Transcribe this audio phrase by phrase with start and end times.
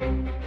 [0.00, 0.37] Thank you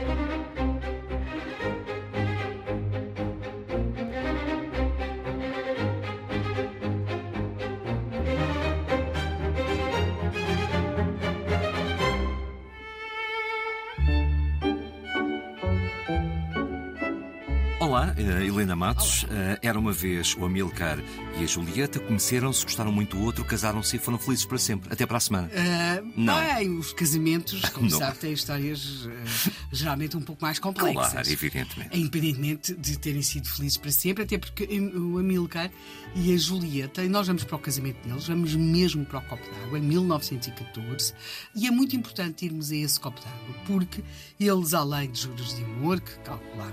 [17.92, 19.26] Olá, eh, Helena Matos.
[19.30, 20.98] Eh, Era uma vez o Amilcar
[21.38, 24.94] e a Julieta, conheceram-se, gostaram muito do outro, casaram-se e foram felizes para sempre.
[24.94, 25.52] Até para a semana.
[25.54, 26.40] Ah, Não.
[26.56, 27.98] Bem, os casamentos, como Não.
[28.00, 31.12] sabe, têm histórias ah, geralmente um pouco mais complexas.
[31.12, 32.00] Claro, evidentemente.
[32.00, 34.64] Independentemente de terem sido felizes para sempre, até porque
[34.96, 35.70] o Amilcar
[36.16, 39.44] e a Julieta, e nós vamos para o casamento deles, vamos mesmo para o copo
[39.54, 41.14] d'água, em 1914,
[41.54, 44.02] e é muito importante irmos a esse copo d'água, porque
[44.40, 46.72] eles, além de juros de amor, que calculamos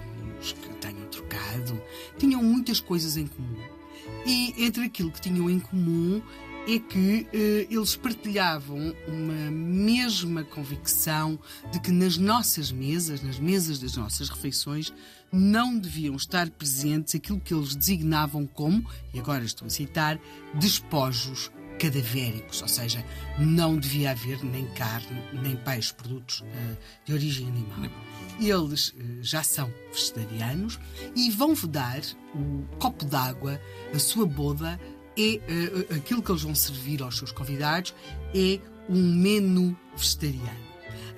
[0.63, 1.81] que tenham trocado,
[2.19, 3.57] tinham muitas coisas em comum.
[4.27, 6.23] E entre aquilo que tinham em comum
[6.67, 11.39] é que eh, eles partilhavam uma mesma convicção
[11.73, 14.93] de que nas nossas mesas, nas mesas das nossas refeições,
[15.33, 20.21] não deviam estar presentes aquilo que eles designavam como, e agora estou a citar,
[20.55, 23.05] despojos cadavéricos, ou seja,
[23.39, 27.91] não devia haver nem carne, nem peixe, produtos eh, de origem animal.
[28.41, 30.79] Eles eh, já são vegetarianos
[31.15, 32.01] e vão vedar
[32.35, 33.61] o copo d'água,
[33.95, 34.79] a sua boda,
[35.17, 37.95] é eh, aquilo que eles vão servir aos seus convidados
[38.35, 40.68] é um menu vegetariano.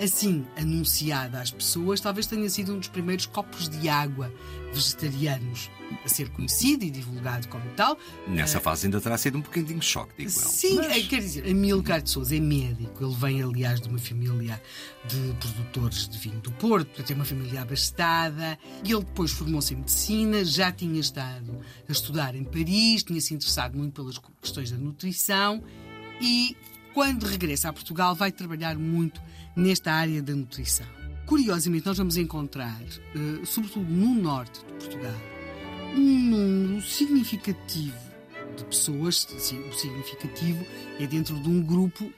[0.03, 4.33] Assim, anunciada às pessoas, talvez tenha sido um dos primeiros copos de água
[4.73, 5.69] vegetarianos
[6.05, 7.99] a ser conhecido e divulgado como tal.
[8.27, 10.49] Nessa fase ainda terá sido um bocadinho de choque, digo eu.
[10.49, 13.05] Sim, Mas- eh, quer dizer, Amilcar de Souza é médico.
[13.05, 14.63] Ele vem, aliás, de uma família
[15.07, 18.59] de produtores de vinho do Porto, portanto, é uma família abastada.
[18.85, 23.35] E ele depois formou-se em medicina, já tinha estado a estudar em Paris, tinha se
[23.35, 25.63] interessado muito pelas questões da nutrição
[26.21, 26.57] e,
[26.93, 29.21] quando regressa a Portugal, vai trabalhar muito
[29.55, 30.87] nesta área da nutrição.
[31.27, 35.15] Curiosamente, nós vamos encontrar, eh, sobretudo no norte de Portugal,
[35.95, 38.11] um número significativo
[38.57, 40.65] de pessoas, o significativo
[40.99, 42.13] é dentro de um grupo,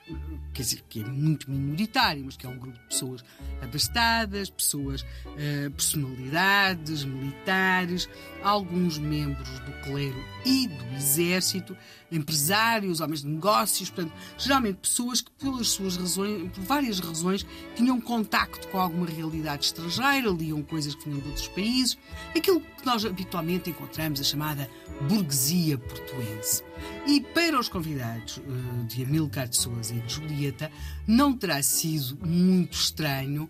[0.52, 3.24] quer dizer, que é muito minoritário, mas que é um grupo de pessoas
[3.60, 5.04] abastadas, pessoas,
[5.36, 8.08] eh, personalidades, militares,
[8.42, 11.76] alguns membros do clero e do exército,
[12.12, 18.00] empresários, homens de negócios, portanto, geralmente pessoas que pelas suas razões, por várias razões, tinham
[18.00, 21.98] contacto com alguma realidade estrangeira, liam coisas que vinham de outros países,
[22.36, 24.68] aquilo que nós habitualmente encontramos, a chamada
[25.08, 26.62] burguesia portuense.
[27.06, 30.70] E para os convidados eh, de Amilcar de Souza e de Julieta,
[31.06, 33.48] não terá sido muito estranho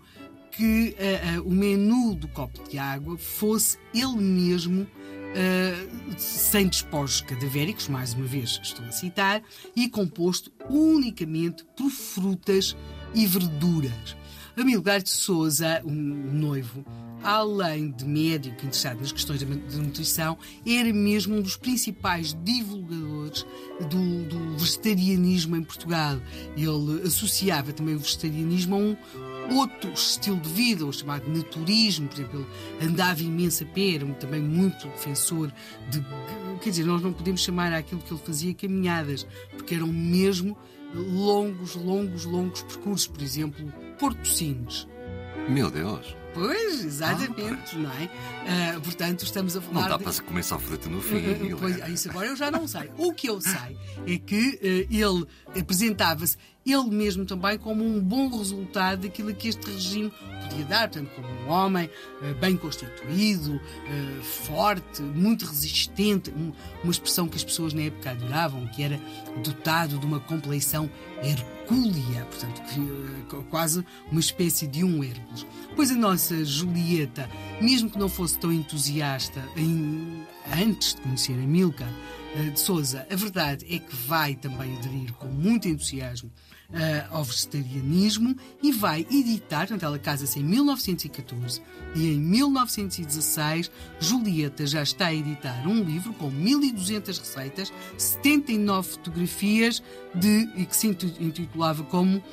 [0.55, 4.87] que eh, eh, o menu do copo de água fosse ele mesmo
[5.33, 9.41] Uh, sem despojos cadavéricos, mais uma vez estou a citar,
[9.75, 12.77] e composto unicamente por frutas
[13.15, 14.15] e verduras.
[14.55, 16.85] Amilcar de Souza, um noivo,
[17.23, 20.37] além de médico interessado nas questões da nutrição,
[20.67, 23.43] era mesmo um dos principais divulgadores
[23.89, 26.21] do, do vegetarianismo em Portugal.
[26.55, 28.97] Ele associava também o vegetarianismo a um
[29.51, 32.47] outro estilo de vida, o chamado naturismo, por exemplo,
[32.79, 35.51] ele andava imenso a pé, era também muito defensor
[35.89, 36.03] de.
[36.61, 40.57] Quer dizer, nós não podemos chamar aquilo que ele fazia caminhadas, porque eram mesmo
[40.95, 43.07] longos, longos, longos percursos.
[43.07, 43.65] Por exemplo,
[43.99, 44.87] Porto Sines.
[45.49, 48.09] Meu Deus, Pois, exatamente, não é?
[48.47, 49.89] Ah, portanto, estamos a não falar.
[49.89, 51.17] dá de- para se comer só fruta no fim.
[51.17, 51.57] Uh, uh.
[51.59, 52.89] Pois, isso agora eu já não sei.
[52.97, 53.77] O que eu sei
[54.07, 55.27] é que eh, ele
[55.59, 56.35] apresentava-se
[56.65, 60.11] ele mesmo também como um bom resultado daquilo que este regime
[60.43, 61.89] podia dar, portanto, como um homem
[62.21, 66.51] eh, bem constituído, eh, forte, muito resistente, um-
[66.83, 68.99] uma expressão que as pessoas na época adoravam, que era
[69.43, 70.89] dotado de uma compleição
[71.21, 75.45] hercúlea, portanto, eh, qu- quase uma espécie de um Hércules.
[75.75, 77.29] Pois a nossa Julieta,
[77.61, 80.12] mesmo que não fosse tão entusiasta em-
[80.51, 81.87] antes de conhecer a Milka
[82.35, 86.31] eh, de Souza, a verdade é que vai também aderir com muito entusiasmo
[86.73, 91.61] eh, ao vegetarianismo e vai editar, portanto, ela casa-se em 1914
[91.93, 93.69] e em 1916
[93.99, 99.83] Julieta já está a editar um livro com 1200 receitas, 79 fotografias
[100.15, 102.23] de, e que se intitulava como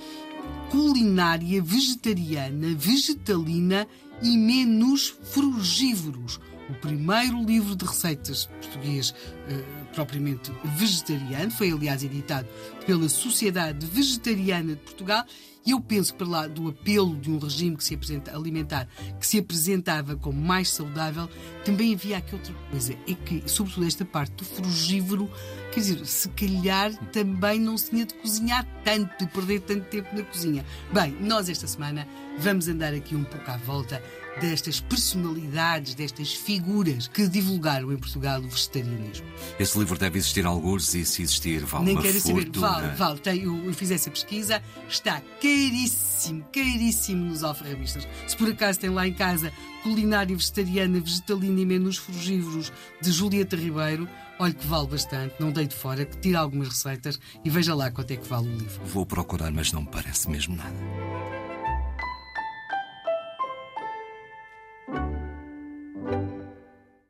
[0.70, 3.86] culinária vegetariana, vegetalina
[4.22, 6.40] e menus frugívoros.
[6.70, 9.14] O primeiro livro de receitas português
[9.48, 9.64] eh,
[9.94, 11.50] propriamente vegetariano.
[11.50, 12.48] Foi, aliás, editado
[12.86, 15.24] pela Sociedade Vegetariana de Portugal.
[15.66, 18.88] E eu penso que para lá do apelo de um regime que se apresenta alimentar,
[19.18, 21.28] que se apresentava como mais saudável,
[21.66, 25.30] também havia aqui outra coisa, é que, sobretudo esta parte do frugívoro,
[25.70, 30.16] quer dizer, se calhar também não se tinha de cozinhar tanto, de perder tanto tempo
[30.16, 30.64] na cozinha.
[30.94, 32.08] Bem, nós esta semana
[32.38, 34.02] vamos andar aqui um pouco à volta
[34.40, 39.26] destas personalidades, destas figuras que divulgaram em Portugal o vegetarianismo.
[39.58, 42.68] Esse livro deve existir alguns e se existir vale Nem uma quero saber, fortuna.
[42.68, 43.18] vale, vale.
[43.20, 48.06] Tem, eu, eu fiz essa pesquisa, está caríssimo, caríssimo nos alfarrabistas.
[48.26, 53.56] Se por acaso tem lá em casa Culinária Vegetariana, Vegetalina e Menus Frugívoros de Julieta
[53.56, 57.74] Ribeiro, olha que vale bastante, não dei de fora, que tira algumas receitas e veja
[57.74, 58.84] lá quanto é que vale o livro.
[58.84, 60.76] Vou procurar, mas não me parece mesmo nada.